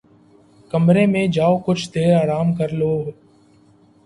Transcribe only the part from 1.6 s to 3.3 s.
کچھ دیر آرام کر لوں لو